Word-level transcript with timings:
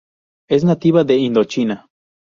Es 0.49 0.63
nativa 0.63 1.03
de 1.03 1.17
Indochina. 1.17 1.85